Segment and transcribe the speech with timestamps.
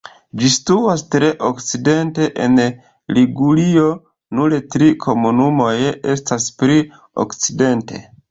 [0.41, 2.55] Ĝi situas tre okcidente en
[3.17, 3.85] Ligurio;
[4.39, 5.75] nur tri komunumoj
[6.17, 6.81] estas pli
[7.25, 8.03] okcidente.